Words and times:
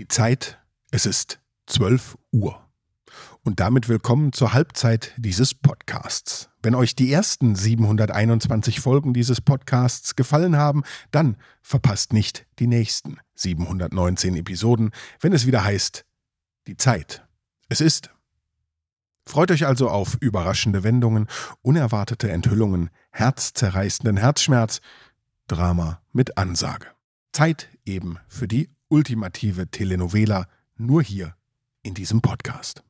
Die 0.00 0.08
Zeit, 0.08 0.58
es 0.90 1.04
ist 1.04 1.40
12 1.66 2.16
Uhr. 2.32 2.66
Und 3.42 3.60
damit 3.60 3.90
willkommen 3.90 4.32
zur 4.32 4.54
Halbzeit 4.54 5.12
dieses 5.18 5.52
Podcasts. 5.52 6.48
Wenn 6.62 6.74
euch 6.74 6.96
die 6.96 7.12
ersten 7.12 7.54
721 7.54 8.80
Folgen 8.80 9.12
dieses 9.12 9.42
Podcasts 9.42 10.16
gefallen 10.16 10.56
haben, 10.56 10.84
dann 11.10 11.36
verpasst 11.60 12.14
nicht 12.14 12.46
die 12.60 12.66
nächsten 12.66 13.18
719 13.34 14.36
Episoden, 14.36 14.92
wenn 15.20 15.34
es 15.34 15.46
wieder 15.46 15.64
heißt, 15.64 16.06
die 16.66 16.78
Zeit, 16.78 17.28
es 17.68 17.82
ist. 17.82 18.08
Freut 19.26 19.50
euch 19.50 19.66
also 19.66 19.90
auf 19.90 20.16
überraschende 20.22 20.82
Wendungen, 20.82 21.26
unerwartete 21.60 22.30
Enthüllungen, 22.30 22.88
herzzerreißenden 23.10 24.16
Herzschmerz, 24.16 24.80
Drama 25.46 26.00
mit 26.10 26.38
Ansage. 26.38 26.86
Zeit 27.32 27.68
eben 27.84 28.16
für 28.28 28.48
die 28.48 28.70
ultimative 28.90 29.68
Telenovela 29.70 30.46
nur 30.76 31.02
hier 31.02 31.34
in 31.82 31.94
diesem 31.94 32.20
Podcast. 32.20 32.82